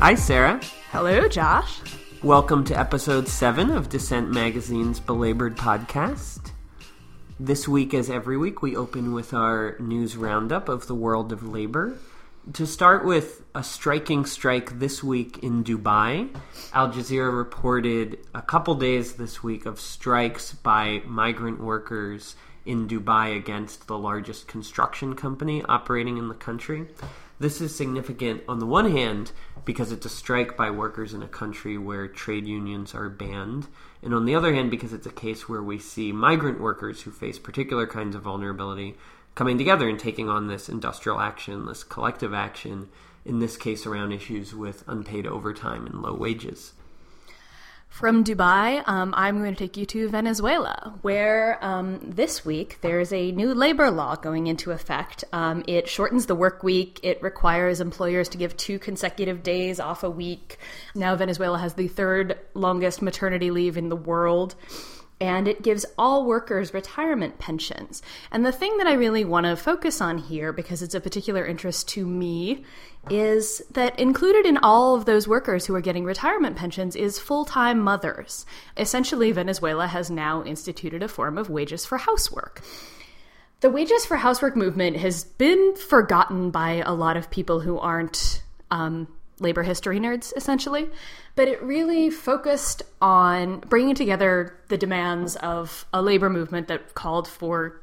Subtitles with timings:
[0.00, 0.58] Hi, Sarah.
[0.92, 1.78] Hello, Josh.
[2.22, 6.52] Welcome to episode 7 of Dissent Magazine's Belabored podcast.
[7.38, 11.46] This week, as every week, we open with our news roundup of the world of
[11.46, 11.98] labor.
[12.54, 16.34] To start with a striking strike this week in Dubai,
[16.72, 23.36] Al Jazeera reported a couple days this week of strikes by migrant workers in Dubai
[23.36, 26.88] against the largest construction company operating in the country.
[27.40, 29.32] This is significant on the one hand
[29.64, 33.66] because it's a strike by workers in a country where trade unions are banned,
[34.02, 37.10] and on the other hand because it's a case where we see migrant workers who
[37.10, 38.94] face particular kinds of vulnerability
[39.34, 42.90] coming together and taking on this industrial action, this collective action,
[43.24, 46.74] in this case around issues with unpaid overtime and low wages.
[47.90, 53.12] From Dubai, um, I'm going to take you to Venezuela, where um, this week there's
[53.12, 55.24] a new labor law going into effect.
[55.32, 60.02] Um, it shortens the work week, it requires employers to give two consecutive days off
[60.02, 60.58] a week.
[60.94, 64.54] Now, Venezuela has the third longest maternity leave in the world
[65.20, 68.02] and it gives all workers retirement pensions.
[68.30, 71.44] And the thing that I really want to focus on here, because it's a particular
[71.44, 72.64] interest to me,
[73.10, 77.44] is that included in all of those workers who are getting retirement pensions is full
[77.44, 78.46] time mothers.
[78.76, 82.62] Essentially, Venezuela has now instituted a form of wages for housework.
[83.60, 88.42] The wages for housework movement has been forgotten by a lot of people who aren't
[88.70, 89.06] um,
[89.40, 90.88] labor history nerds, essentially.
[91.34, 97.26] But it really focused on bringing together the demands of a labor movement that called
[97.26, 97.80] for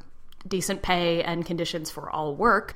[0.47, 2.75] decent pay and conditions for all work,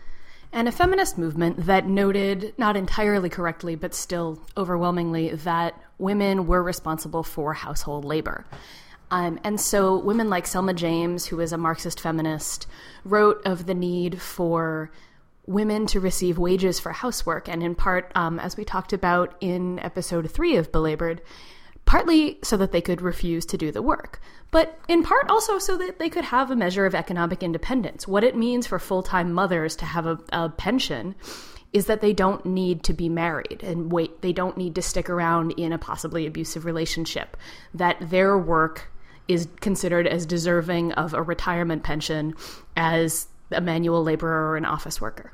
[0.53, 6.61] and a feminist movement that noted, not entirely correctly, but still overwhelmingly, that women were
[6.61, 8.45] responsible for household labor.
[9.11, 12.67] Um, and so, women like Selma James, who is a Marxist feminist,
[13.03, 14.91] wrote of the need for
[15.45, 19.79] women to receive wages for housework, and in part, um, as we talked about in
[19.79, 21.21] episode three of Belabored,
[21.85, 24.21] partly so that they could refuse to do the work,
[24.51, 28.07] but in part also so that they could have a measure of economic independence.
[28.07, 31.15] What it means for full time mothers to have a, a pension
[31.73, 35.09] is that they don't need to be married and wait, they don't need to stick
[35.09, 37.37] around in a possibly abusive relationship,
[37.73, 38.91] that their work
[39.27, 42.35] is considered as deserving of a retirement pension
[42.75, 45.33] as a manual laborer or an office worker.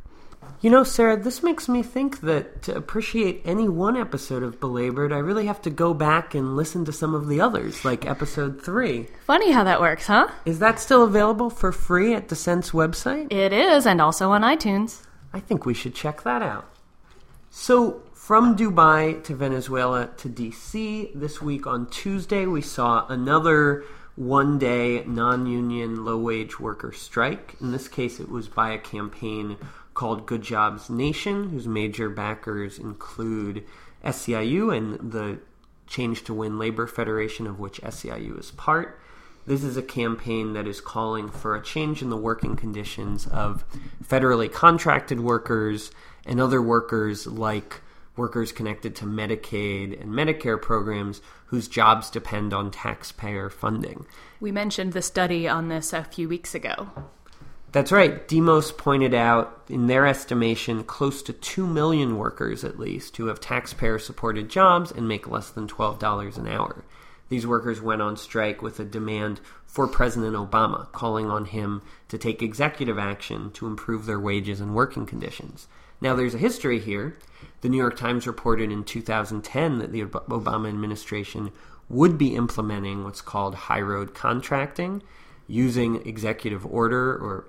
[0.60, 5.14] You know, Sarah, this makes me think that to appreciate any one episode of Belabored,
[5.14, 8.64] I really have to go back and listen to some of the others, like episode
[8.64, 9.08] three.
[9.28, 10.30] Funny how that works, huh?
[10.46, 13.32] Is that still available for free at Dissent's website?
[13.32, 15.04] It is, and also on iTunes.
[15.32, 16.68] I think we should check that out.
[17.52, 23.84] So, from Dubai to Venezuela to DC, this week on Tuesday, we saw another
[24.18, 27.56] one day non union low wage worker strike.
[27.62, 29.58] In this case, it was by a campaign
[29.94, 33.64] called Good Jobs Nation, whose major backers include
[34.04, 35.40] SEIU and the
[35.86, 39.00] Change to Win Labor Federation, of which SEIU is part.
[39.46, 43.64] This is a campaign that is calling for a change in the working conditions of
[44.04, 45.92] federally contracted workers
[46.26, 47.82] and other workers like
[48.18, 54.06] workers connected to Medicaid and Medicare programs whose jobs depend on taxpayer funding.
[54.40, 56.90] We mentioned the study on this a few weeks ago.
[57.72, 58.28] That's right.
[58.28, 63.40] Demos pointed out, in their estimation, close to 2 million workers at least who have
[63.40, 66.84] taxpayer supported jobs and make less than $12 an hour.
[67.30, 72.18] These workers went on strike with a demand for President Obama, calling on him to
[72.18, 75.68] take executive action to improve their wages and working conditions.
[76.00, 77.18] Now, there's a history here.
[77.62, 81.52] The New York Times reported in 2010 that the Obama administration
[81.90, 85.02] would be implementing what's called high road contracting
[85.48, 87.48] using executive order or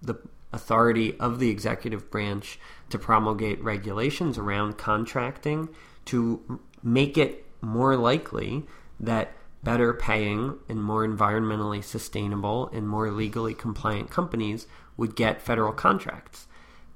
[0.00, 0.14] the
[0.52, 5.68] authority of the executive branch to promulgate regulations around contracting
[6.06, 8.64] to make it more likely
[8.98, 9.32] that
[9.62, 16.46] better paying and more environmentally sustainable and more legally compliant companies would get federal contracts.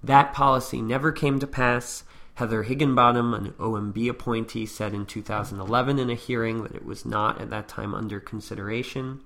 [0.03, 2.05] That policy never came to pass.
[2.35, 7.41] Heather Higginbottom, an OMB appointee, said in 2011 in a hearing that it was not
[7.41, 9.21] at that time under consideration.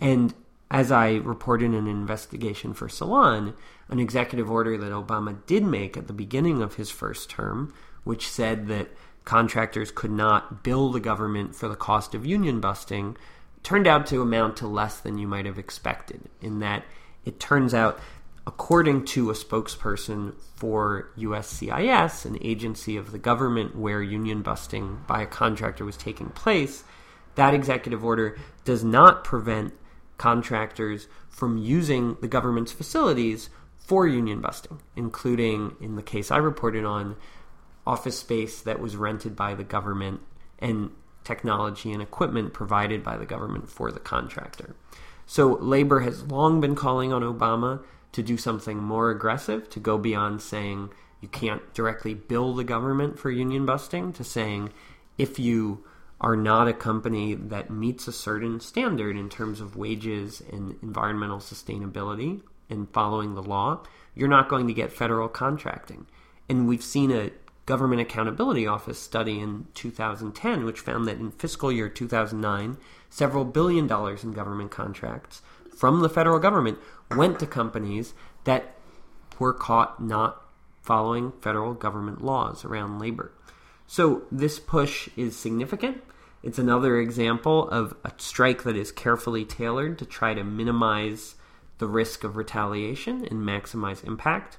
[0.00, 0.32] And
[0.70, 3.54] as I reported in an investigation for Salon,
[3.88, 7.72] an executive order that Obama did make at the beginning of his first term,
[8.04, 8.88] which said that
[9.24, 13.16] contractors could not bill the government for the cost of union busting,
[13.62, 16.84] turned out to amount to less than you might have expected, in that
[17.24, 17.98] it turns out
[18.46, 25.22] according to a spokesperson for USCIS, an agency of the government where union busting by
[25.22, 26.84] a contractor was taking place,
[27.34, 29.74] that executive order does not prevent
[30.16, 36.84] contractors from using the government's facilities for union busting, including, in the case I reported
[36.84, 37.16] on,
[37.86, 40.20] office space that was rented by the government
[40.58, 40.90] and
[41.24, 44.74] technology and equipment provided by the government for the contractor.
[45.26, 47.82] So labor has long been calling on Obama
[48.16, 50.88] to do something more aggressive, to go beyond saying
[51.20, 54.70] you can't directly bill the government for union busting, to saying
[55.18, 55.84] if you
[56.18, 61.40] are not a company that meets a certain standard in terms of wages and environmental
[61.40, 62.40] sustainability
[62.70, 63.82] and following the law,
[64.14, 66.06] you're not going to get federal contracting.
[66.48, 67.32] And we've seen a
[67.66, 72.78] Government Accountability Office study in 2010, which found that in fiscal year 2009,
[73.10, 75.42] several billion dollars in government contracts
[75.76, 76.78] from the federal government
[77.14, 78.14] went to companies
[78.44, 78.74] that
[79.38, 80.42] were caught not
[80.82, 83.32] following federal government laws around labor.
[83.86, 86.02] So this push is significant.
[86.42, 91.34] It's another example of a strike that is carefully tailored to try to minimize
[91.78, 94.58] the risk of retaliation and maximize impact.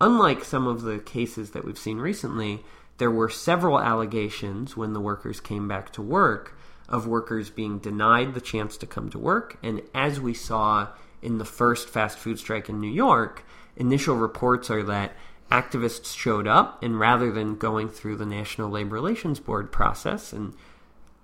[0.00, 2.64] Unlike some of the cases that we've seen recently,
[2.98, 6.57] there were several allegations when the workers came back to work
[6.88, 9.58] of workers being denied the chance to come to work.
[9.62, 10.88] And as we saw
[11.20, 13.44] in the first fast food strike in New York,
[13.76, 15.12] initial reports are that
[15.50, 20.54] activists showed up and rather than going through the National Labor Relations Board process and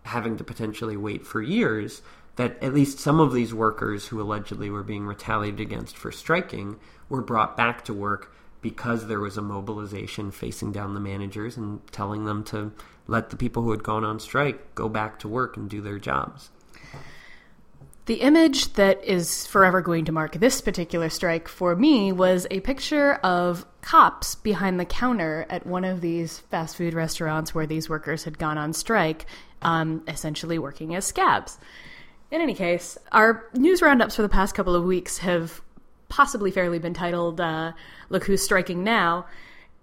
[0.04, 2.02] having to potentially wait for years,
[2.36, 6.76] that at least some of these workers who allegedly were being retaliated against for striking
[7.08, 11.86] were brought back to work because there was a mobilization facing down the managers and
[11.92, 12.72] telling them to
[13.06, 15.98] let the people who had gone on strike go back to work and do their
[15.98, 16.50] jobs.
[18.06, 22.60] The image that is forever going to mark this particular strike for me was a
[22.60, 27.88] picture of cops behind the counter at one of these fast food restaurants where these
[27.88, 29.24] workers had gone on strike,
[29.62, 31.58] um, essentially working as scabs.
[32.30, 35.62] In any case, our news roundups for the past couple of weeks have
[36.10, 37.72] possibly fairly been titled uh,
[38.10, 39.26] Look Who's Striking Now.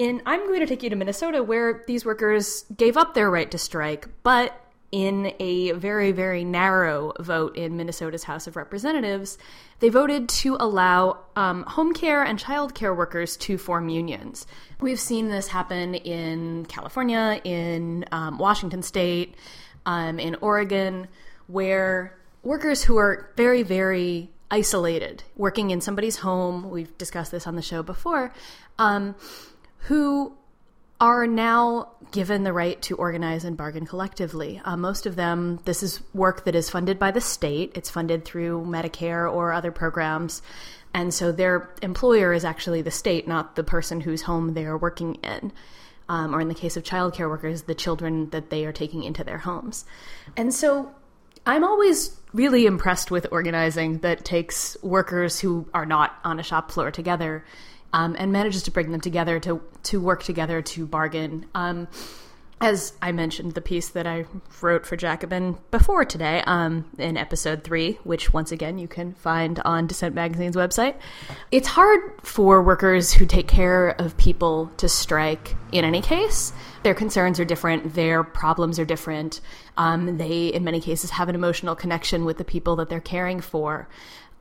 [0.01, 3.51] And I'm going to take you to Minnesota, where these workers gave up their right
[3.51, 4.59] to strike, but
[4.91, 9.37] in a very, very narrow vote in Minnesota's House of Representatives,
[9.79, 14.47] they voted to allow um, home care and child care workers to form unions.
[14.79, 19.35] We've seen this happen in California, in um, Washington state,
[19.85, 21.09] um, in Oregon,
[21.45, 26.71] where workers who are very, very isolated, working in somebody's home.
[26.71, 28.33] We've discussed this on the show before,
[28.79, 29.15] um,
[29.81, 30.33] who
[30.99, 34.61] are now given the right to organize and bargain collectively.
[34.63, 37.71] Uh, most of them, this is work that is funded by the state.
[37.73, 40.43] It's funded through Medicare or other programs.
[40.93, 44.77] And so their employer is actually the state, not the person whose home they are
[44.77, 45.51] working in.
[46.09, 49.23] Um, or in the case of childcare workers, the children that they are taking into
[49.23, 49.85] their homes.
[50.35, 50.93] And so
[51.45, 56.71] I'm always really impressed with organizing that takes workers who are not on a shop
[56.71, 57.45] floor together
[57.93, 61.45] um, and manages to bring them together to to work together to bargain.
[61.55, 61.87] Um,
[62.61, 64.25] as I mentioned, the piece that I
[64.61, 69.59] wrote for Jacobin before today, um, in episode three, which once again you can find
[69.65, 70.95] on Dissent Magazine's website,
[71.51, 76.53] it's hard for workers who take care of people to strike in any case.
[76.83, 79.41] Their concerns are different, their problems are different.
[79.75, 83.41] Um, they, in many cases, have an emotional connection with the people that they're caring
[83.41, 83.89] for.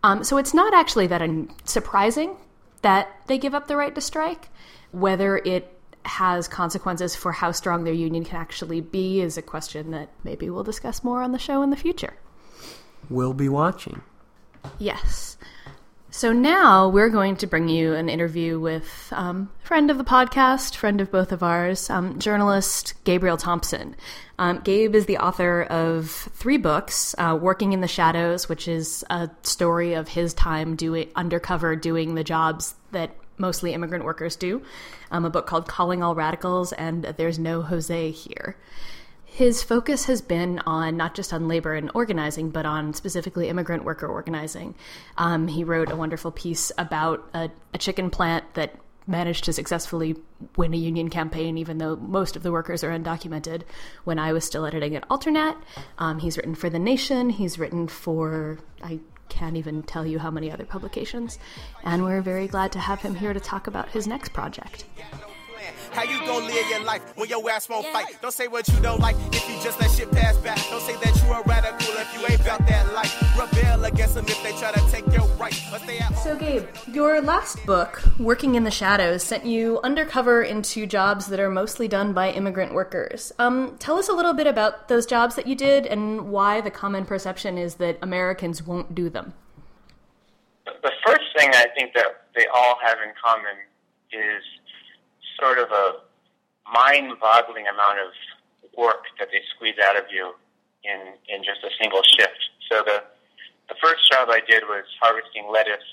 [0.03, 1.23] Um, so it's not actually that
[1.65, 2.37] surprising
[2.83, 4.49] that they give up the right to strike.
[4.93, 9.91] Whether it has consequences for how strong their union can actually be is a question
[9.91, 12.15] that maybe we'll discuss more on the show in the future.
[13.09, 14.03] We'll be watching.
[14.79, 15.37] Yes.
[16.13, 20.75] So now we're going to bring you an interview with um, friend of the podcast,
[20.75, 23.95] friend of both of ours, um, journalist Gabriel Thompson.
[24.37, 29.05] Um, Gabe is the author of three books: uh, "Working in the Shadows," which is
[29.09, 34.63] a story of his time doing undercover, doing the jobs that mostly immigrant workers do.
[35.13, 38.57] Um, a book called "Calling All Radicals," and "There's No Jose Here."
[39.31, 43.85] His focus has been on not just on labor and organizing, but on specifically immigrant
[43.85, 44.75] worker organizing.
[45.17, 48.75] Um, he wrote a wonderful piece about a, a, chicken plant that
[49.07, 50.17] managed to successfully
[50.57, 53.63] win a union campaign, even though most of the workers are undocumented.
[54.03, 55.57] When I was still editing at Alternet,
[55.99, 57.31] um, he's written for The Nation.
[57.31, 61.39] He's written for I can't even tell you how many other publications,
[61.85, 64.85] and we're very glad to have him here to talk about his next project.
[65.93, 68.19] How you gonna live your life when your ass won't fight?
[68.23, 70.59] Don't say what you don't like if you just let shit pass back.
[70.71, 73.15] Don't say that you are radical if you ain't about that life.
[73.39, 75.61] Rebel against them if they try to take your rights.
[76.23, 81.41] So, Gabe, your last book, Working in the Shadows, sent you undercover into jobs that
[81.41, 83.33] are mostly done by immigrant workers.
[83.39, 86.71] Um, tell us a little bit about those jobs that you did and why the
[86.71, 89.33] common perception is that Americans won't do them.
[90.67, 93.57] The first thing I think that they all have in common
[94.13, 94.43] is
[95.41, 96.01] sort of a
[96.73, 98.13] mind-boggling amount of
[98.77, 100.35] work that they squeeze out of you
[100.85, 102.41] in in just a single shift.
[102.71, 103.03] So the
[103.69, 105.87] the first job I did was harvesting lettuce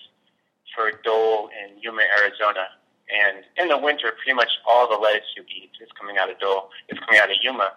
[0.75, 2.67] for Dole in Yuma, Arizona.
[3.07, 6.39] And in the winter, pretty much all the lettuce you eat is coming out of
[6.39, 6.69] Dole.
[6.89, 7.71] It's coming out of Yuma.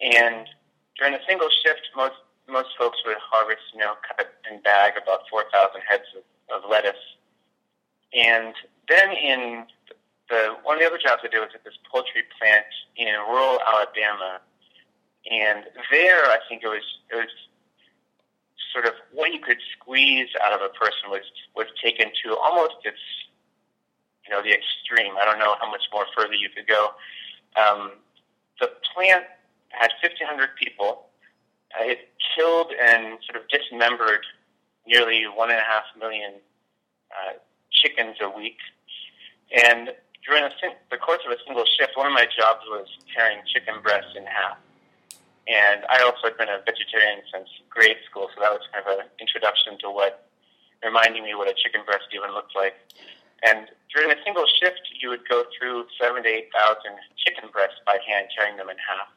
[0.00, 0.48] And
[0.98, 2.16] during a single shift, most
[2.48, 6.92] most folks would harvest, you know, cut and bag about 4,000 heads of, of lettuce.
[8.12, 8.54] And
[8.88, 9.66] then in
[10.28, 12.66] the one of the other jobs I did was at this poultry plant
[12.96, 14.40] in rural Alabama,
[15.30, 17.32] and there I think it was it was
[18.72, 22.74] sort of what you could squeeze out of a person was was taken to almost
[22.84, 22.98] its
[24.26, 25.14] you know the extreme.
[25.20, 26.90] I don't know how much more further you could go.
[27.56, 27.92] Um,
[28.60, 29.24] the plant
[29.68, 31.06] had 1,500 people.
[31.74, 34.24] Uh, it killed and sort of dismembered
[34.86, 36.34] nearly one and a half million
[37.10, 37.32] uh,
[37.70, 38.58] chickens a week.
[39.66, 39.90] And
[40.24, 40.50] during a,
[40.90, 44.24] the course of a single shift, one of my jobs was tearing chicken breasts in
[44.24, 44.56] half.
[45.46, 49.04] And I also had been a vegetarian since grade school, so that was kind of
[49.04, 50.28] an introduction to what,
[50.82, 52.72] reminding me what a chicken breast even looked like.
[53.44, 57.76] And during a single shift, you would go through seven to eight thousand chicken breasts
[57.84, 59.12] by hand, tearing them in half.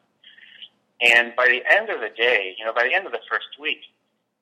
[1.00, 3.56] And by the end of the day, you know, by the end of the first
[3.60, 3.88] week,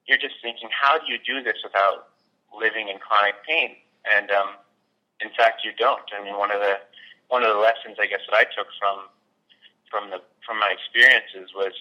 [0.07, 2.10] you're just thinking, how do you do this without
[2.50, 3.77] living in chronic pain?
[4.10, 4.57] And um,
[5.22, 6.03] in fact, you don't.
[6.12, 6.79] I mean, one of the
[7.27, 9.10] one of the lessons I guess that I took from
[9.89, 11.74] from the from my experiences was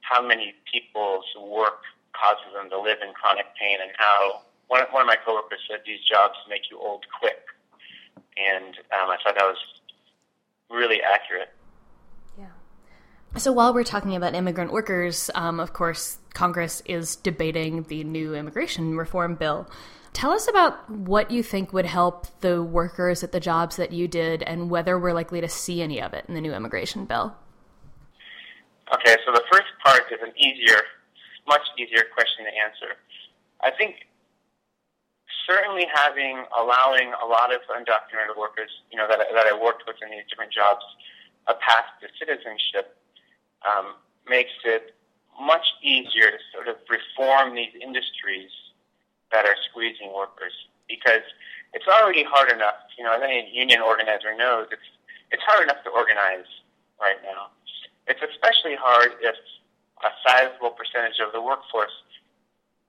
[0.00, 1.82] how many people's work
[2.16, 5.80] causes them to live in chronic pain, and how one one of my coworkers said
[5.84, 7.44] these jobs make you old quick,
[8.36, 9.62] and um, I thought that was
[10.70, 11.52] really accurate.
[12.38, 12.56] Yeah.
[13.36, 18.34] So while we're talking about immigrant workers, um, of course, Congress is debating the new
[18.34, 19.68] immigration reform bill.
[20.18, 24.08] Tell us about what you think would help the workers at the jobs that you
[24.08, 27.36] did and whether we're likely to see any of it in the new immigration bill.
[28.92, 30.82] Okay, so the first part is an easier,
[31.46, 32.98] much easier question to answer.
[33.62, 34.08] I think
[35.46, 40.02] certainly having, allowing a lot of undocumented workers, you know, that, that I worked with
[40.02, 40.82] in these different jobs,
[41.46, 42.98] a path to citizenship
[43.62, 43.94] um,
[44.28, 44.96] makes it
[45.40, 48.50] much easier to sort of reform these industries
[49.32, 50.52] that are squeezing workers
[50.88, 51.24] because
[51.74, 52.80] it's already hard enough.
[52.96, 54.88] You know, as any union organizer knows, it's
[55.30, 56.48] it's hard enough to organize
[57.00, 57.52] right now.
[58.08, 59.36] It's especially hard if
[60.00, 61.92] a sizable percentage of the workforce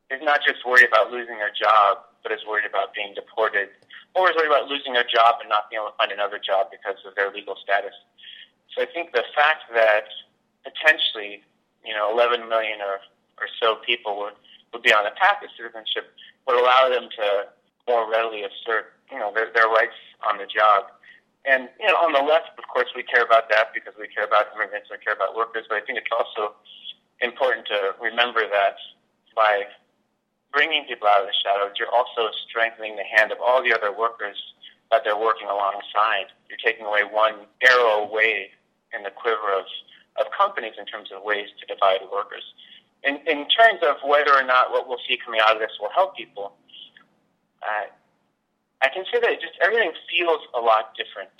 [0.09, 3.69] is not just worried about losing their job, but is worried about being deported,
[4.15, 6.71] or is worried about losing their job and not being able to find another job
[6.71, 7.93] because of their legal status.
[8.73, 10.07] So I think the fact that
[10.63, 11.43] potentially,
[11.85, 13.03] you know, 11 million or,
[13.37, 14.33] or so people would,
[14.73, 16.09] would be on the path to citizenship
[16.49, 17.53] would allow them to
[17.85, 19.93] more readily assert, you know, their, their rights
[20.25, 20.89] on the job.
[21.45, 24.25] And you know, on the left, of course, we care about that because we care
[24.25, 25.69] about immigrants, we care about workers.
[25.69, 26.57] But I think it's also
[27.21, 28.75] important to remember that
[29.37, 29.69] by
[30.51, 33.93] bringing people out of the shadows, you're also strengthening the hand of all the other
[33.93, 34.35] workers
[34.91, 36.33] that they're working alongside.
[36.49, 38.49] You're taking away one arrow away
[38.91, 39.65] in the quiver of,
[40.17, 42.43] of companies in terms of ways to divide workers.
[43.03, 45.91] In, in terms of whether or not what we'll see coming out of this will
[45.95, 46.53] help people,
[47.63, 47.87] uh,
[48.81, 51.31] I can say that just everything feels a lot different.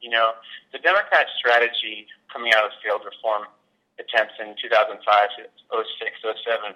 [0.00, 0.32] You know,
[0.72, 3.50] the Democrat strategy coming out of failed reform
[3.98, 5.50] attempts in 2005, 06,
[6.22, 6.74] 07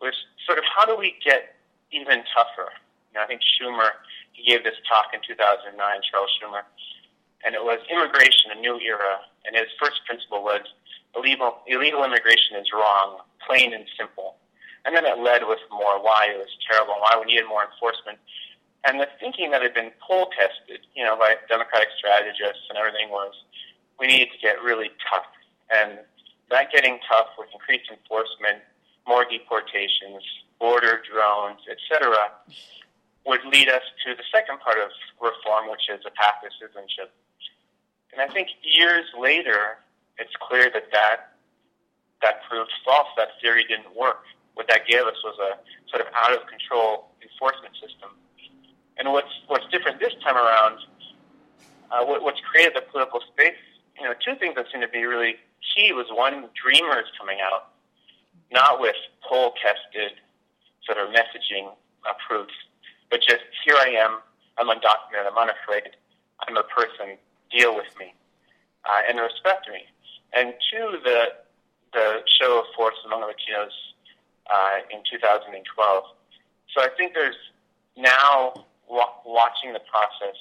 [0.00, 0.14] was
[0.46, 1.56] sort of how do we get
[1.92, 2.72] even tougher?
[3.12, 4.00] You know, I think Schumer,
[4.32, 6.64] he gave this talk in 2009, Charles Schumer,
[7.44, 9.20] and it was immigration, a new era.
[9.44, 10.62] And his first principle was
[11.16, 14.36] illegal, illegal immigration is wrong, plain and simple.
[14.84, 18.18] And then it led with more why it was terrible, why we needed more enforcement.
[18.84, 23.10] And the thinking that had been poll tested, you know, by Democratic strategists and everything
[23.10, 23.34] was
[23.98, 25.26] we needed to get really tough.
[25.68, 25.98] And
[26.50, 28.62] that getting tough with increased enforcement,
[29.06, 30.22] more deportations,
[30.58, 32.14] border drones, etc.,
[33.26, 34.88] would lead us to the second part of
[35.20, 37.12] reform, which is a path to citizenship.
[38.12, 39.78] And I think years later,
[40.16, 41.27] it's clear that that,
[42.22, 43.08] that proved false.
[43.16, 44.24] That theory didn't work.
[44.54, 45.58] What that gave us was a
[45.90, 48.10] sort of out of control enforcement system
[48.98, 50.78] and what's what's different this time around,
[51.90, 53.56] uh, what, what's created the political space,
[53.96, 55.36] you know, two things that seem to be really
[55.74, 57.70] key was one, Dreamers coming out,
[58.52, 60.18] not with poll tested
[60.84, 61.70] sort of messaging
[62.26, 62.54] proofs,
[63.10, 64.18] but just here I am,
[64.58, 65.90] I'm undocumented, I'm unafraid,
[66.46, 67.16] I'm a person,
[67.50, 68.14] deal with me,
[68.84, 69.84] uh, and respect me.
[70.34, 71.26] And two, the
[71.92, 73.74] the show of force among Latinos
[74.50, 76.04] uh, in 2012.
[76.74, 77.36] So I think there's
[77.96, 78.54] now
[78.88, 80.36] watching the process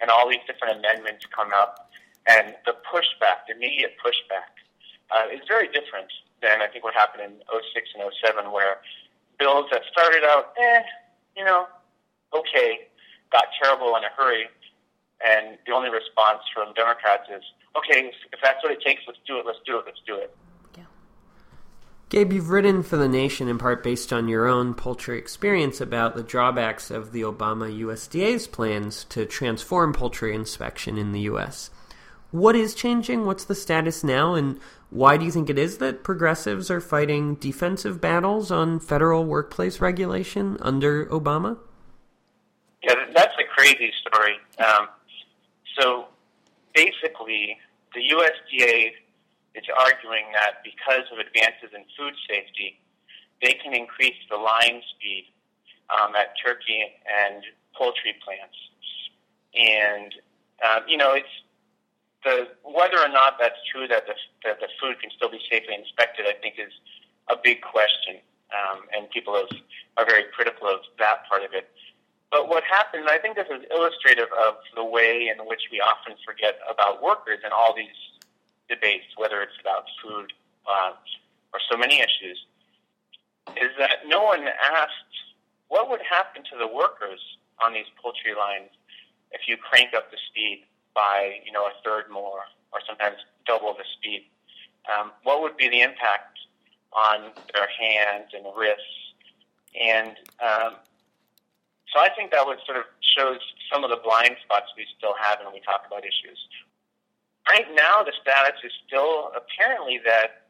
[0.00, 1.88] and all these different amendments come up,
[2.26, 4.54] And the pushback, the immediate pushback,
[5.10, 8.78] uh, is very different than I think what happened in 06 and 07, where
[9.38, 10.82] bills that started out, eh,
[11.36, 11.66] you know,
[12.32, 12.86] okay,
[13.30, 14.46] got terrible in a hurry,
[15.24, 17.42] and the only response from Democrats is,
[17.76, 20.34] okay, if that's what it takes, let's do it, let's do it, let's do it.
[22.12, 26.14] Gabe, you've written for The Nation in part based on your own poultry experience about
[26.14, 31.70] the drawbacks of the Obama USDA's plans to transform poultry inspection in the U.S.
[32.30, 33.24] What is changing?
[33.24, 34.34] What's the status now?
[34.34, 39.24] And why do you think it is that progressives are fighting defensive battles on federal
[39.24, 41.56] workplace regulation under Obama?
[42.82, 44.34] Yeah, that's a crazy story.
[44.58, 44.88] Um,
[45.80, 46.08] so
[46.74, 47.56] basically,
[47.94, 48.90] the USDA
[49.54, 52.80] is arguing that because of advances in food safety,
[53.42, 55.26] they can increase the line speed
[55.90, 57.44] um, at turkey and
[57.76, 58.56] poultry plants.
[59.54, 60.14] And,
[60.64, 61.34] uh, you know, it's
[62.24, 65.74] the whether or not that's true that the, that the food can still be safely
[65.74, 66.72] inspected, I think, is
[67.28, 68.22] a big question.
[68.52, 69.48] Um, and people have,
[69.96, 71.68] are very critical of that part of it.
[72.30, 76.16] But what happened, I think this is illustrative of the way in which we often
[76.24, 77.96] forget about workers in all these
[78.72, 80.32] debates, whether it's about food
[80.64, 80.92] uh,
[81.52, 82.40] or so many issues,
[83.60, 85.12] is that no one asked
[85.68, 87.20] what would happen to the workers
[87.64, 88.70] on these poultry lines
[89.32, 90.64] if you crank up the speed
[90.94, 94.24] by you know a third more or sometimes double the speed.
[94.88, 96.38] Um, what would be the impact
[96.92, 99.14] on their hands and wrists?
[99.78, 100.76] And um,
[101.92, 102.84] so I think that would sort of
[103.16, 103.40] shows
[103.72, 106.40] some of the blind spots we still have when we talk about issues.
[107.48, 110.46] Right now, the status is still apparently that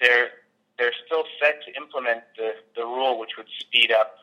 [0.00, 0.30] they're
[0.78, 4.16] they're still set to implement the, the rule which would speed up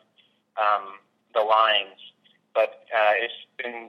[0.58, 0.98] um,
[1.32, 1.96] the lines,
[2.54, 3.88] but uh, it's been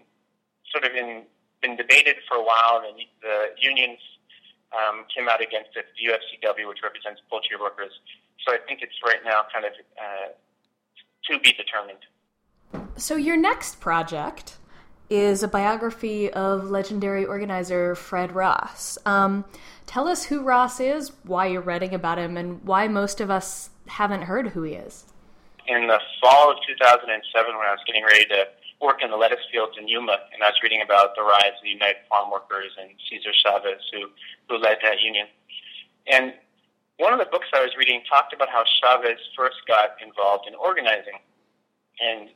[0.72, 1.24] sort of in,
[1.62, 4.00] been debated for a while, and the unions
[4.72, 7.92] um, came out against it, the UFCW, which represents poultry workers.
[8.46, 10.32] So I think it's right now kind of uh,
[11.30, 12.06] to be determined.
[12.96, 14.58] So your next project
[15.12, 18.98] is a biography of legendary organizer Fred Ross.
[19.06, 19.44] Um,
[19.86, 23.70] tell us who Ross is, why you're writing about him, and why most of us
[23.88, 25.04] haven't heard who he is.
[25.68, 28.46] In the fall of 2007, when I was getting ready to
[28.82, 31.64] work in the lettuce fields in Yuma, and I was reading about the rise of
[31.64, 34.08] the United Farm Workers and Cesar Chavez, who,
[34.48, 35.28] who led that union.
[36.08, 36.34] And
[36.98, 40.56] one of the books I was reading talked about how Chavez first got involved in
[40.56, 41.20] organizing.
[42.00, 42.30] And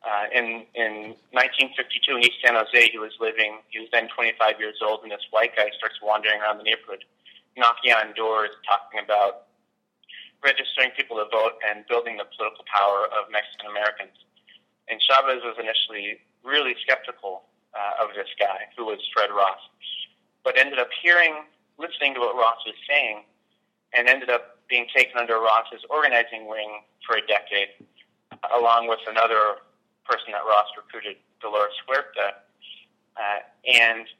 [0.00, 3.60] uh, in in 1952 in East San Jose, he was living.
[3.68, 7.04] He was then 25 years old, and this white guy starts wandering around the neighborhood,
[7.56, 9.50] knocking on doors, talking about
[10.40, 14.16] registering people to vote and building the political power of Mexican Americans.
[14.88, 17.44] And Chavez was initially really skeptical
[17.76, 19.60] uh, of this guy, who was Fred Ross,
[20.42, 21.44] but ended up hearing,
[21.78, 23.28] listening to what Ross was saying,
[23.92, 27.68] and ended up being taken under Ross's organizing wing for a decade,
[28.56, 29.60] along with another
[30.10, 32.42] person that Ross recruited, Dolores Huerta,
[33.14, 34.10] uh, and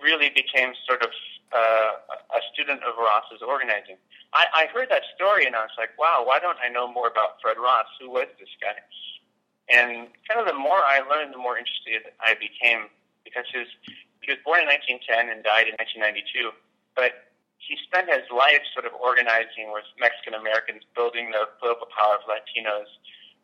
[0.00, 1.12] really became sort of
[1.52, 1.92] uh,
[2.32, 4.00] a student of Ross's organizing.
[4.32, 7.08] I, I heard that story and I was like, wow, why don't I know more
[7.08, 7.86] about Fred Ross?
[8.00, 8.80] Who was this guy?
[9.68, 12.88] And kind of the more I learned, the more interested I became
[13.22, 13.68] because his,
[14.22, 16.54] he was born in 1910 and died in 1992.
[16.96, 22.18] But he spent his life sort of organizing with Mexican Americans, building the political power
[22.18, 22.90] of Latinos,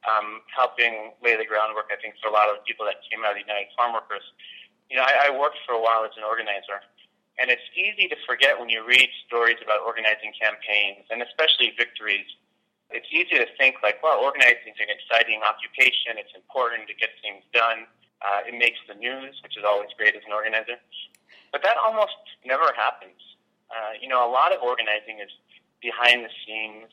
[0.06, 3.34] um, helping lay the groundwork, I think, for a lot of people that came out
[3.34, 4.22] of the United Farm Workers.
[4.90, 6.78] You know, I, I worked for a while as an organizer,
[7.38, 12.26] and it's easy to forget when you read stories about organizing campaigns, and especially victories.
[12.94, 16.22] It's easy to think like, well, organizing is an exciting occupation.
[16.22, 17.90] It's important to get things done.
[18.22, 20.78] Uh, it makes the news, which is always great as an organizer.
[21.50, 22.16] But that almost
[22.46, 23.18] never happens.
[23.68, 25.34] Uh, you know, a lot of organizing is
[25.82, 26.88] behind the scenes,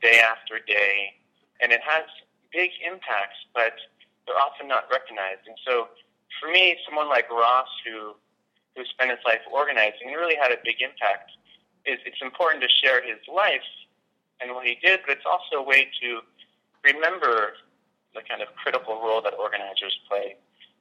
[0.00, 1.12] day after day,
[1.60, 2.08] and it has
[2.52, 3.74] big impacts, but
[4.26, 5.46] they're often not recognized.
[5.46, 5.88] And so,
[6.40, 8.14] for me, someone like Ross, who
[8.76, 11.32] who spent his life organizing really had a big impact,
[11.84, 13.66] is it's important to share his life
[14.40, 16.20] and what he did, but it's also a way to
[16.84, 17.58] remember
[18.14, 20.36] the kind of critical role that organizers play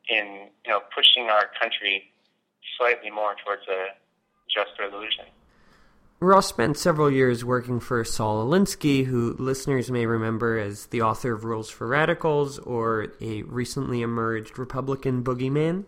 [0.10, 2.12] in you know pushing our country
[2.78, 3.96] slightly more towards a
[4.50, 5.26] just resolution.
[6.20, 11.34] Ross spent several years working for Saul Alinsky, who listeners may remember as the author
[11.34, 15.86] of Rules for Radicals or a recently emerged Republican boogeyman.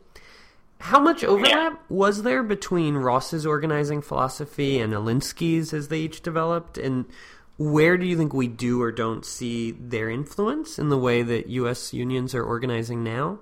[0.81, 6.77] How much overlap was there between Ross's organizing philosophy and Alinsky's as they each developed?
[6.77, 7.05] And
[7.57, 11.49] where do you think we do or don't see their influence in the way that
[11.49, 11.91] U.S.
[11.91, 13.39] unions are organizing now?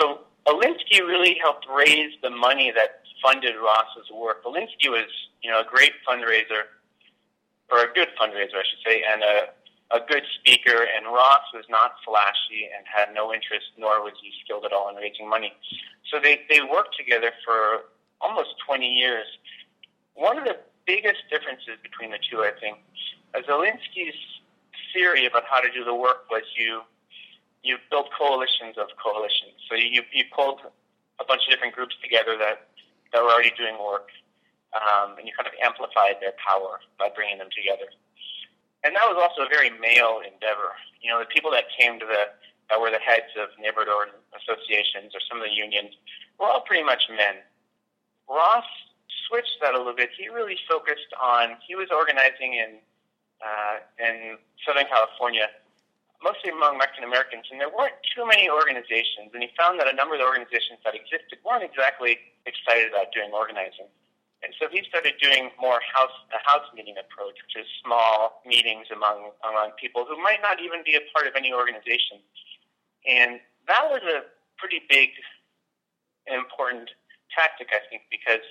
[0.00, 4.44] So, Alinsky really helped raise the money that funded Ross's work.
[4.44, 5.08] Alinsky was,
[5.42, 6.68] you know, a great fundraiser,
[7.70, 10.86] or a good fundraiser, I should say, and a, a good speaker.
[10.96, 14.90] And Ross was not flashy and had no interest, nor was he skilled at all
[14.90, 15.52] in raising money.
[16.10, 17.88] So they, they worked together for
[18.20, 19.26] almost 20 years.
[20.14, 22.78] One of the biggest differences between the two, I think,
[23.38, 24.18] is Alinsky's
[24.92, 26.82] theory about how to do the work was you
[27.62, 29.54] you built coalitions of coalitions.
[29.70, 30.60] So you you pulled
[31.20, 32.68] a bunch of different groups together that
[33.12, 34.08] that were already doing work,
[34.72, 37.92] um, and you kind of amplified their power by bringing them together.
[38.84, 40.74] And that was also a very male endeavor.
[41.00, 42.34] You know, the people that came to the
[42.70, 45.92] that were the heads of neighborhood associations or some of the unions
[46.40, 47.44] were all pretty much men.
[48.30, 48.64] Ross
[49.28, 50.08] switched that a little bit.
[50.16, 52.80] He really focused on he was organizing in
[53.44, 55.50] uh, in Southern California
[56.22, 59.34] mostly among Mexican Americans, and there weren't too many organizations.
[59.34, 63.10] And he found that a number of the organizations that existed weren't exactly excited about
[63.12, 63.90] doing organizing.
[64.42, 68.90] And so he started doing more house a house meeting approach, which is small meetings
[68.90, 72.18] among among people who might not even be a part of any organization.
[73.06, 73.38] And
[73.70, 74.26] that was a
[74.58, 75.14] pretty big
[76.26, 76.90] and important
[77.30, 78.42] tactic, I think, because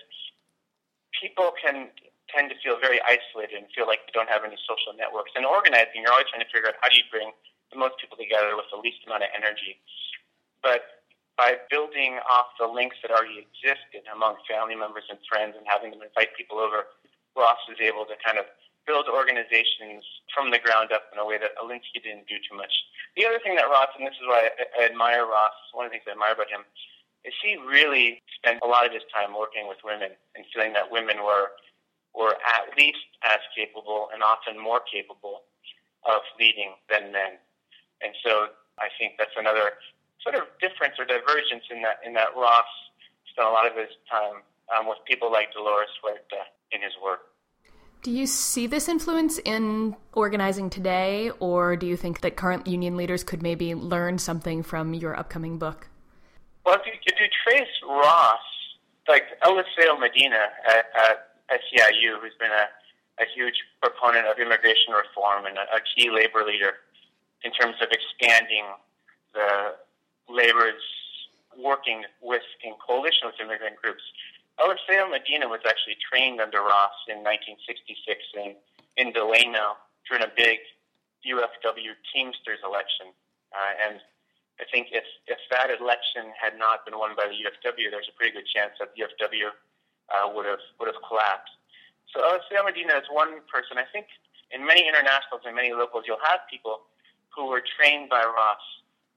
[1.12, 1.92] people can
[2.32, 5.36] tend to feel very isolated and feel like they don't have any social networks.
[5.36, 7.36] And organizing, you're always trying to figure out how do you bring
[7.72, 9.80] the most people together with the least amount of energy.
[10.62, 11.02] But
[11.40, 15.92] by building off the links that already existed among family members and friends and having
[15.92, 16.92] them invite people over,
[17.34, 18.46] Ross was able to kind of
[18.86, 20.04] build organizations
[20.34, 22.74] from the ground up in a way that Alinsky didn't do too much.
[23.16, 26.00] The other thing that Ross, and this is why I admire Ross, one of the
[26.00, 26.66] things I admire about him,
[27.24, 30.92] is he really spent a lot of his time working with women and feeling that
[30.92, 31.54] women were
[32.14, 35.48] were at least as capable and often more capable
[36.04, 37.40] of leading than men.
[38.04, 38.48] And so
[38.80, 39.78] I think that's another
[40.24, 42.70] sort of difference or divergence in that in that Ross
[43.32, 44.42] spent a lot of his time
[44.76, 47.32] um, with people like Dolores Huerta in his work.
[48.04, 52.98] Do you see this influence in organizing today, or do you think that current union
[52.98, 55.88] leaders could maybe learn something from your upcoming book?
[56.66, 58.40] Well, if you, if you trace Ross,
[59.08, 62.66] like Eliseo Medina at, at SEIU, who's been a,
[63.22, 66.82] a huge proponent of immigration reform and a, a key labor leader,
[67.44, 68.66] in terms of expanding
[69.34, 69.76] the
[70.30, 70.84] labor's
[71.58, 74.04] working with in coalition with immigrant groups.
[74.60, 77.98] Eliseo Medina was actually trained under Ross in 1966
[78.38, 78.56] in,
[78.96, 80.60] in Delano during a big
[81.26, 83.10] UFW Teamsters election.
[83.52, 83.96] Uh, and
[84.60, 88.16] I think if, if that election had not been won by the UFW, there's a
[88.16, 89.50] pretty good chance that the UFW
[90.12, 91.56] uh, would have would have collapsed.
[92.14, 93.80] So Eliseo Medina is one person.
[93.80, 94.06] I think
[94.52, 96.91] in many internationals and many locals, you'll have people
[97.36, 98.64] who were trained by Ross.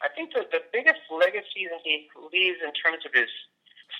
[0.02, 3.30] I think that the biggest legacy that he leaves in terms of his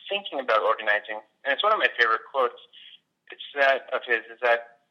[0.08, 2.58] thinking about organizing, and it's one of my favorite quotes,
[3.32, 4.84] it's that of his is that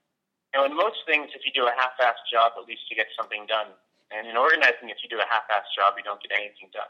[0.51, 3.07] you know in most things if you do a half-assed job at least you get
[3.13, 3.69] something done,
[4.09, 6.89] and in organizing if you do a half-assed job you don't get anything done.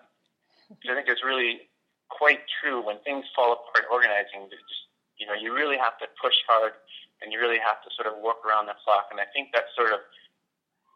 [0.82, 1.67] So I think it's really
[2.08, 4.48] quite true when things fall apart organizing.
[4.48, 4.88] Just
[5.19, 6.80] you know you really have to push hard
[7.19, 9.67] and you really have to sort of work around the clock, and I think that
[9.76, 10.00] sort of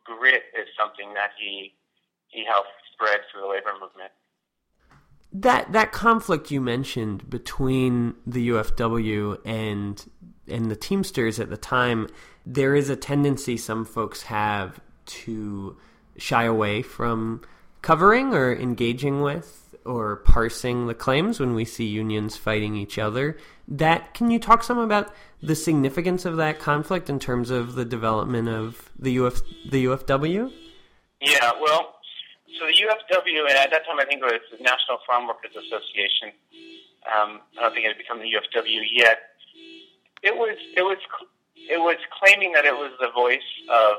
[0.07, 1.75] grit is something that he
[2.27, 4.11] he helped spread through the labor movement.
[5.33, 10.03] That that conflict you mentioned between the UFW and
[10.47, 12.07] and the Teamsters at the time,
[12.45, 15.77] there is a tendency some folks have to
[16.17, 17.41] shy away from
[17.81, 23.37] covering or engaging with or parsing the claims when we see unions fighting each other.
[23.67, 27.85] That can you talk some about the significance of that conflict in terms of the
[27.85, 30.51] development of the UF the UFW?
[31.21, 31.95] Yeah, well,
[32.59, 35.51] so the UFW, and at that time I think it was the National Farm Workers
[35.51, 36.31] Association.
[37.05, 39.19] Um, I don't think it had become the UFW yet.
[40.23, 40.97] It was it was
[41.55, 43.97] it was claiming that it was the voice of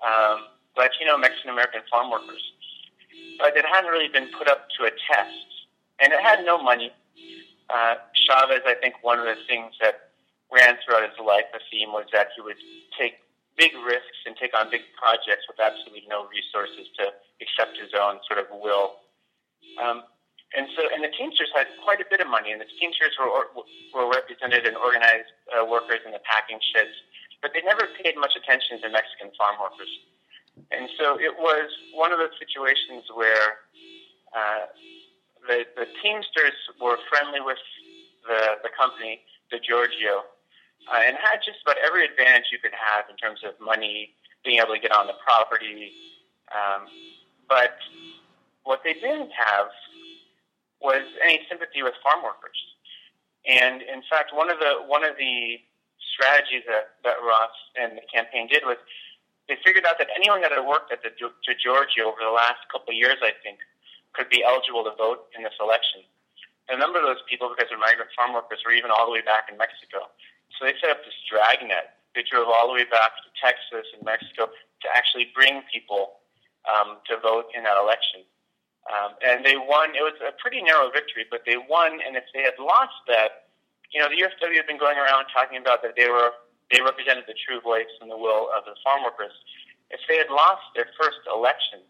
[0.00, 0.46] um,
[0.76, 2.42] Latino Mexican American farm workers,
[3.38, 5.48] but it hadn't really been put up to a test,
[6.00, 6.92] and it had no money.
[7.68, 10.07] Uh, Chavez, I think, one of the things that
[10.52, 12.58] ran throughout his life, the theme was that he would
[12.96, 13.20] take
[13.58, 17.10] big risks and take on big projects with absolutely no resources to
[17.42, 19.02] accept his own sort of will.
[19.82, 20.06] Um,
[20.56, 23.52] and so, and the Teamsters had quite a bit of money, and the Teamsters were
[23.92, 26.94] were represented and organized uh, workers in the packing sheds,
[27.44, 29.92] but they never paid much attention to Mexican farm workers.
[30.72, 33.68] And so, it was one of those situations where
[34.32, 34.72] uh,
[35.44, 37.60] the the Teamsters were friendly with
[38.24, 39.20] the the company,
[39.52, 40.24] DiGiorgio,
[40.86, 44.14] uh, and had just about every advantage you could have in terms of money,
[44.44, 45.92] being able to get on the property.
[46.54, 46.86] Um,
[47.48, 47.76] but
[48.64, 49.68] what they didn't have
[50.80, 52.56] was any sympathy with farm workers.
[53.48, 55.58] And in fact, one of the one of the
[56.14, 58.76] strategies that, that Ross and the campaign did was
[59.48, 62.92] they figured out that anyone that had worked at the DiGiorgio over the last couple
[62.92, 63.58] of years, I think,
[64.12, 66.04] could be eligible to vote in this election.
[66.68, 69.24] A number of those people, because they're migrant farm workers, were even all the way
[69.24, 70.12] back in Mexico.
[70.58, 71.94] So they set up this dragnet.
[72.18, 76.18] They drove all the way back to Texas and Mexico to actually bring people
[76.66, 78.26] um, to vote in that election.
[78.90, 79.94] Um, and they won.
[79.94, 82.00] It was a pretty narrow victory, but they won.
[82.02, 83.52] And if they had lost that,
[83.92, 86.32] you know, the UFW had been going around talking about that they were
[86.72, 89.32] they represented the true voice and the will of the farm workers.
[89.88, 91.80] If they had lost their first election,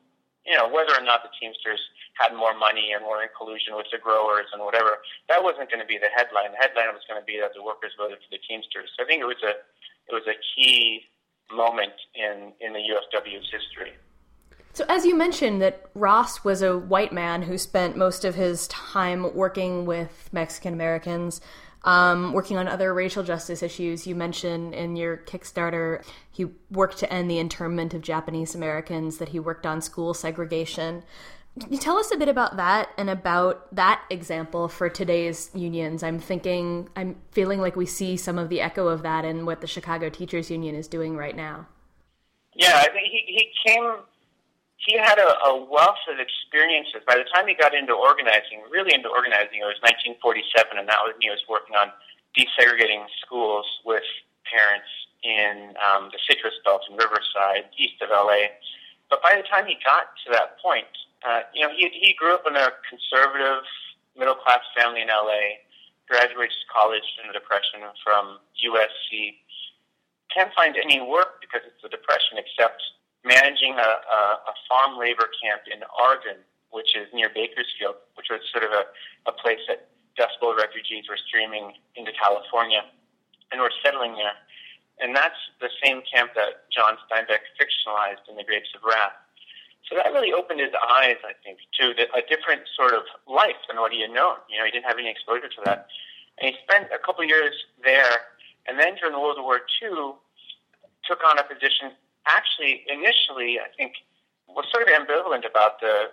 [0.47, 1.83] you know, whether or not the Teamsters
[2.19, 4.99] had more money and were in collusion with the growers and whatever,
[5.31, 6.51] that wasn't going to be the headline.
[6.51, 8.91] The headline was going to be that the workers voted for the Teamsters.
[8.99, 9.55] So I think it was a
[10.11, 11.07] it was a key
[11.55, 13.95] moment in in the UFW's history.
[14.75, 18.69] So, as you mentioned, that Ross was a white man who spent most of his
[18.69, 21.41] time working with Mexican Americans,
[21.85, 24.07] um, working on other racial justice issues.
[24.07, 29.31] You mentioned in your Kickstarter he worked to end the internment of Japanese Americans, that
[29.31, 31.03] he worked on school segregation.
[31.67, 36.03] You tell us a bit about that and about that example for today's unions?
[36.03, 39.61] I'm thinking, I'm feeling like we see some of the echo of that in what
[39.61, 41.67] the Chicago Teachers Union is doing right now.
[42.55, 43.95] Yeah, I think he, he came
[44.89, 47.05] he had a, a wealth of experiences.
[47.07, 51.03] By the time he got into organizing, really into organizing, it was 1947, and that
[51.05, 51.93] was when he was working on
[52.33, 54.07] desegregating schools with
[54.49, 54.89] parents
[55.21, 58.55] in um, the Citrus Belt in Riverside, east of LA.
[59.11, 60.89] But by the time he got to that point,
[61.27, 63.65] uh, you know, he, he grew up in a conservative,
[64.17, 65.63] middle class family in LA,
[66.09, 69.37] graduated college in the Depression from USC.
[70.33, 72.81] Can't find any work because it's the Depression except
[73.25, 78.41] managing a, a, a farm labor camp in Arvin, which is near Bakersfield, which was
[78.53, 78.85] sort of a,
[79.27, 82.83] a place that Dust Bowl refugees were streaming into California
[83.53, 84.37] and were settling there.
[85.01, 89.15] And that's the same camp that John Steinbeck fictionalized in The Grapes of Wrath.
[89.87, 93.57] So that really opened his eyes, I think, to the, a different sort of life
[93.69, 94.37] than what he had known.
[94.51, 95.89] You know, he didn't have any exposure to that.
[96.41, 98.37] And he spent a couple years there.
[98.67, 100.13] And then during World War II,
[101.05, 101.97] took on a position
[102.29, 103.95] actually initially, I think,
[104.47, 106.13] was sort of ambivalent about the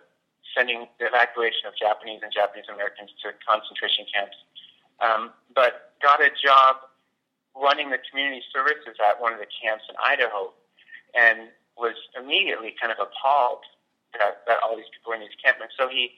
[0.56, 4.38] sending the evacuation of Japanese and Japanese Americans to concentration camps,
[5.04, 6.88] um, but got a job
[7.56, 10.56] running the community services at one of the camps in Idaho,
[11.16, 13.64] and was immediately kind of appalled
[14.18, 15.62] that, that all these people were in these camps.
[15.78, 16.16] So he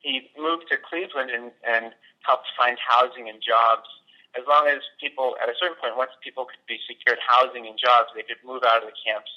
[0.00, 1.94] he moved to Cleveland and, and
[2.26, 3.86] helped find housing and jobs
[4.32, 7.76] as long as people, at a certain point, once people could be secured housing and
[7.76, 9.28] jobs, they could move out of the camps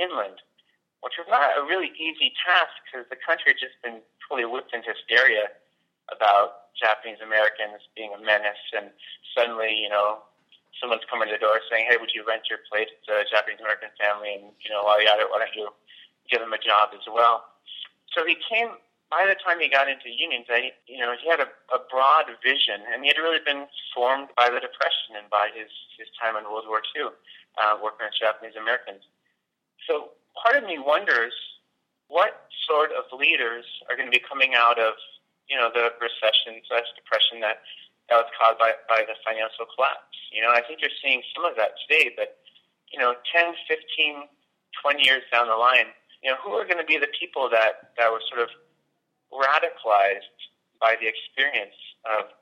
[0.00, 0.40] inland,
[1.04, 4.72] which was not a really easy task because the country had just been fully whipped
[4.72, 5.52] into hysteria
[6.08, 8.88] about Japanese Americans being a menace, and
[9.36, 10.24] suddenly, you know,
[10.80, 13.60] someone's coming to the door saying, "Hey, would you rent your place to a Japanese
[13.60, 15.70] American family?" And you know, while you're why don't you
[16.30, 17.44] give them a job as well?
[18.16, 18.78] So he came
[19.10, 22.28] by the time he got into unions, I, you know, he had a, a broad
[22.44, 23.64] vision, and he had really been
[23.96, 27.08] formed by the Depression and by his, his time in World War II,
[27.56, 29.00] uh, working with Japanese Americans.
[29.88, 31.32] So part of me wonders
[32.12, 34.92] what sort of leaders are going to be coming out of,
[35.48, 37.64] you know, the recession slash depression that,
[38.08, 40.16] that was caused by, by the financial collapse.
[40.32, 42.40] You know, I think you're seeing some of that today, but,
[42.92, 44.28] you know, 10, 15,
[44.80, 45.92] 20 years down the line,
[46.24, 48.50] you know, who are going to be the people that, that were sort of
[49.28, 50.32] radicalized
[50.80, 51.76] by the experience
[52.08, 52.32] of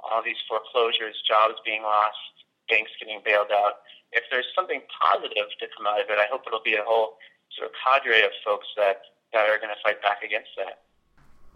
[0.00, 2.16] all these foreclosures, jobs being lost,
[2.70, 3.84] banks getting bailed out.
[4.12, 7.18] If there's something positive to come out of it, I hope it'll be a whole
[7.54, 9.02] sort of cadre of folks that,
[9.34, 10.86] that are going to fight back against that.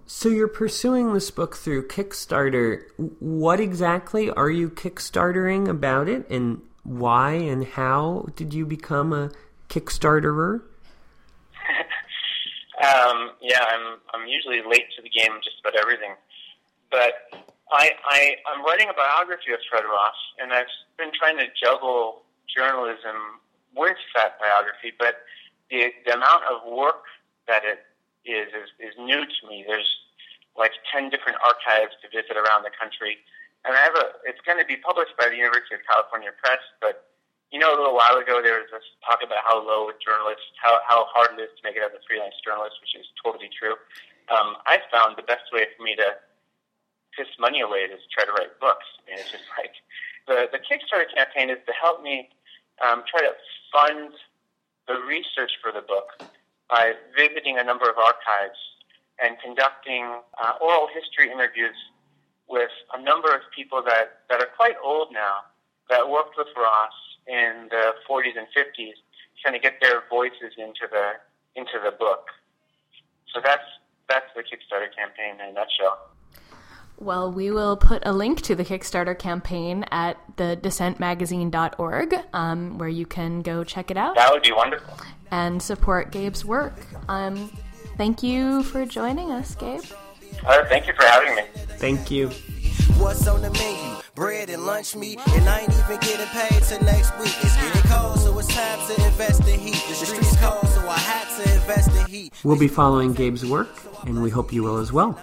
[0.07, 2.83] So you're pursuing this book through Kickstarter.
[3.21, 9.31] What exactly are you Kickstartering about it, and why and how did you become a
[9.69, 10.63] Kickstarterer?
[12.75, 16.11] Um, yeah, I'm I'm usually late to the game just about everything,
[16.91, 17.31] but
[17.71, 20.67] I, I I'm writing a biography of Fred Ross, and I've
[20.99, 23.41] been trying to juggle journalism
[23.77, 25.23] with that biography, but
[25.71, 27.05] the the amount of work
[27.47, 27.87] that it
[28.25, 29.65] is is, is new to me.
[29.67, 29.89] There's
[30.57, 33.21] like ten different archives to visit around the country,
[33.65, 34.19] and I have a.
[34.25, 37.11] It's going to be published by the University of California Press, but
[37.53, 40.81] you know, a little while ago there was this talk about how low journalists, how
[40.89, 43.79] how hard it is to make it as a freelance journalist, which is totally true.
[44.33, 46.19] Um, I found the best way for me to
[47.15, 48.87] piss money away is to try to write books.
[48.99, 49.77] I mean, it's just like
[50.27, 52.31] the the Kickstarter campaign is to help me
[52.83, 53.35] um, try to
[53.71, 54.13] fund
[54.89, 56.11] the research for the book
[56.69, 58.59] by visiting a number of archives
[59.23, 61.77] and conducting uh, oral history interviews
[62.49, 65.47] with a number of people that, that are quite old now
[65.89, 66.93] that worked with Ross
[67.27, 68.97] in the 40s and 50s,
[69.43, 71.13] trying to get their voices into the
[71.57, 72.27] into the book.
[73.33, 73.63] So that's
[74.09, 76.11] that's the Kickstarter campaign in a nutshell.
[76.99, 82.89] Well, we will put a link to the Kickstarter campaign at the dissentmagazine.org, um, where
[82.89, 84.15] you can go check it out.
[84.15, 84.95] That would be wonderful.
[85.31, 86.75] And support Gabe's work.
[87.09, 87.51] Um,
[87.97, 89.83] thank you for joining us, Gabe.
[90.47, 91.43] Uh, thank you for having me.
[91.79, 92.29] Thank you.
[92.99, 93.97] What's on the menu?
[94.15, 97.35] Bread and lunch meat, and I ain't even getting paid till next week.
[97.43, 99.83] It's getting cold, so it's time to invest in heat.
[99.89, 102.33] The streets cold, so I had to invest in heat.
[102.45, 103.69] We'll be following Gabe's work,
[104.07, 105.19] and we hope you will as well.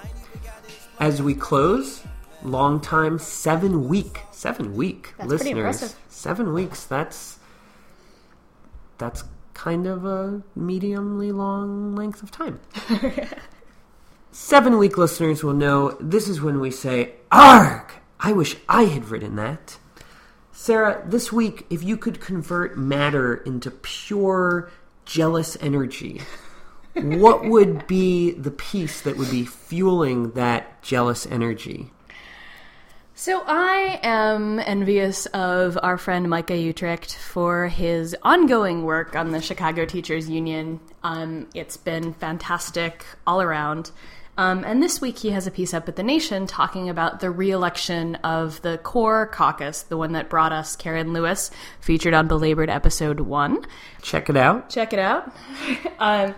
[0.99, 2.03] As we close,
[2.43, 5.95] long time seven week, seven week That's listeners.
[6.09, 6.83] Seven weeks.
[6.85, 7.39] That's
[8.97, 12.59] that's kind of a mediumly long length of time.
[14.31, 17.91] Seven week listeners will know this is when we say, Arg!
[18.19, 19.77] I wish I had written that.
[20.51, 24.69] Sarah, this week, if you could convert matter into pure
[25.05, 26.21] jealous energy,
[26.93, 31.91] what would be the piece that would be fueling that jealous energy?
[33.21, 39.39] So I am envious of our friend Micah Uetricht for his ongoing work on the
[39.39, 40.79] Chicago Teachers Union.
[41.03, 43.91] Um, it's been fantastic all around.
[44.39, 47.29] Um, and this week he has a piece up at The Nation talking about the
[47.29, 52.71] re-election of the CORE caucus, the one that brought us Karen Lewis, featured on Belabored
[52.71, 53.63] Episode 1.
[54.01, 54.67] Check it out.
[54.71, 55.31] Check it out.
[55.99, 56.33] um,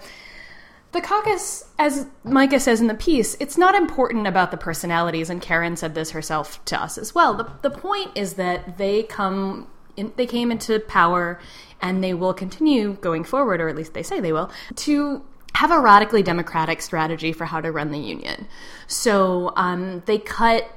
[0.93, 5.41] the caucus, as Micah says in the piece, it's not important about the personalities, and
[5.41, 7.33] Karen said this herself to us as well.
[7.33, 11.39] The, the point is that they come, in, they came into power,
[11.81, 15.23] and they will continue going forward, or at least they say they will, to
[15.55, 18.47] have a radically democratic strategy for how to run the union.
[18.87, 20.69] So um, they cut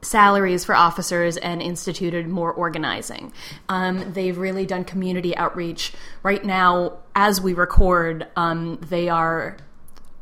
[0.00, 3.32] salaries for officers and instituted more organizing.
[3.68, 5.92] Um, they've really done community outreach.
[6.22, 9.56] Right now, as we record, um, they are,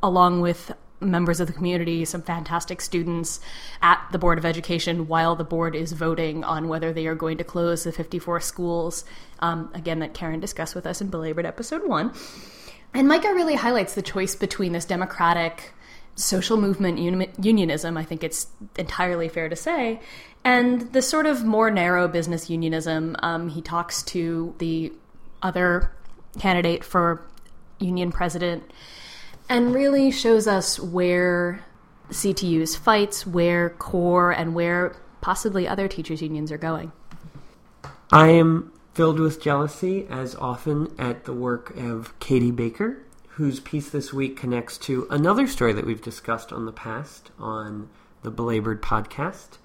[0.02, 3.40] along with members of the community, some fantastic students
[3.82, 7.36] at the Board of Education while the board is voting on whether they are going
[7.38, 9.04] to close the 54 schools,
[9.40, 12.12] um, again, that Karen discussed with us in Belabored Episode 1.
[12.94, 15.74] And Micah really highlights the choice between this democratic
[16.16, 20.00] social movement uni- unionism, I think it's entirely fair to say,
[20.44, 23.16] and the sort of more narrow business unionism.
[23.22, 24.92] Um, he talks to the
[25.42, 25.92] other
[26.38, 27.22] candidate for
[27.79, 28.64] union president
[29.48, 31.64] and really shows us where
[32.11, 36.92] CTU's fights, where CORE, and where possibly other teachers' unions are going.
[38.12, 43.05] I am filled with jealousy, as often, at the work of Katie Baker,
[43.37, 47.87] whose piece this week connects to another story that we've discussed on the past on
[48.22, 49.59] the Belabored podcast.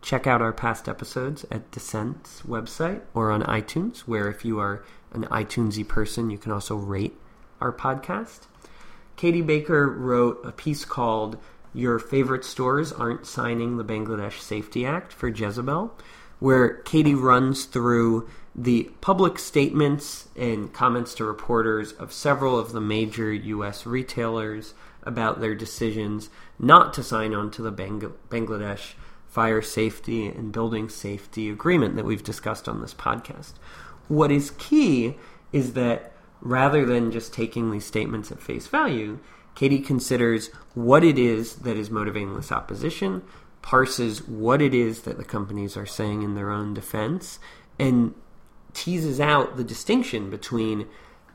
[0.00, 4.84] Check out our past episodes at Dissent's website or on iTunes, where if you are
[5.12, 7.18] an iTunesy person, you can also rate
[7.60, 8.42] our podcast.
[9.16, 11.36] Katie Baker wrote a piece called
[11.72, 15.92] Your Favorite Stores Aren't Signing the Bangladesh Safety Act for Jezebel,
[16.38, 22.80] where Katie runs through the public statements and comments to reporters of several of the
[22.80, 23.84] major U.S.
[23.84, 28.94] retailers about their decisions not to sign on to the Bang- Bangladesh
[29.26, 33.54] Fire Safety and Building Safety Agreement that we've discussed on this podcast.
[34.06, 35.16] What is key
[35.52, 39.18] is that rather than just taking these statements at face value,
[39.54, 43.22] Katie considers what it is that is motivating this opposition,
[43.62, 47.38] parses what it is that the companies are saying in their own defense,
[47.78, 48.14] and
[48.74, 50.86] teases out the distinction between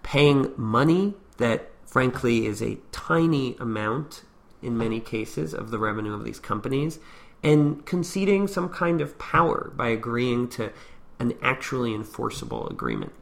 [0.03, 4.23] paying money that, frankly, is a tiny amount
[4.61, 6.99] in many cases of the revenue of these companies
[7.41, 10.71] and conceding some kind of power by agreeing to
[11.19, 13.13] an actually enforceable agreement.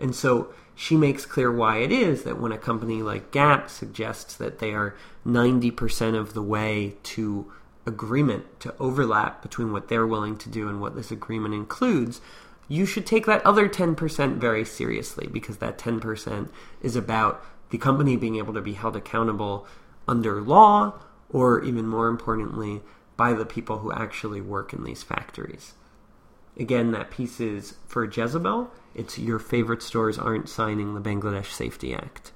[0.00, 4.36] And so she makes clear why it is that when a company like Gap suggests
[4.36, 4.94] that they are
[5.26, 7.52] 90% of the way to
[7.86, 12.20] agreement, to overlap between what they're willing to do and what this agreement includes,
[12.68, 16.48] you should take that other 10% very seriously because that 10%
[16.82, 19.66] is about the company being able to be held accountable
[20.08, 20.94] under law
[21.30, 22.80] or, even more importantly,
[23.16, 25.74] by the people who actually work in these factories.
[26.58, 28.70] Again, that piece is for Jezebel.
[28.94, 32.32] It's your favorite stores aren't signing the Bangladesh Safety Act.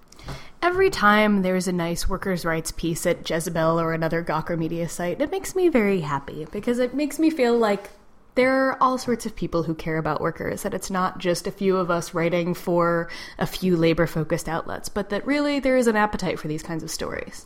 [0.63, 5.21] Every time there's a nice workers' rights piece at Jezebel or another Gawker media site,
[5.21, 7.91] it makes me very happy because it makes me feel like
[8.35, 11.53] there are all sorts of people who care about workers, that it's not just a
[11.53, 13.09] few of us writing for
[13.39, 16.83] a few labor focused outlets, but that really there is an appetite for these kinds
[16.83, 17.45] of stories.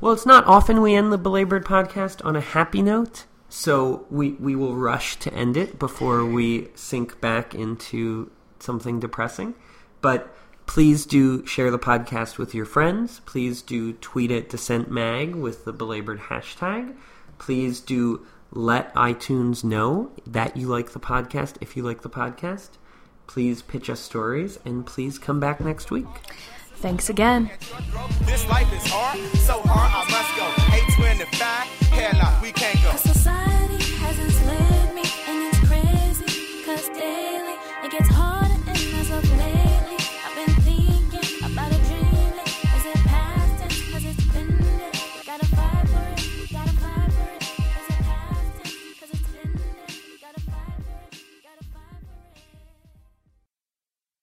[0.00, 4.32] Well, it's not often we end the belabored podcast on a happy note, so we
[4.32, 8.30] we will rush to end it before we sink back into
[8.60, 9.54] something depressing.
[10.00, 10.32] But
[10.66, 13.20] please do share the podcast with your friends.
[13.26, 16.94] Please do tweet at Dissent Mag with the belabored hashtag.
[17.38, 22.70] Please do let iTunes know that you like the podcast if you like the podcast.
[23.26, 26.06] Please pitch us stories and please come back next week.
[26.76, 27.50] Thanks again.
[28.22, 30.46] This life is hard, so hard I must go.
[31.02, 32.96] 825, hell no, we can't go.
[32.96, 33.57] Society